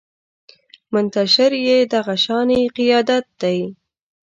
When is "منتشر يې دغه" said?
0.91-2.15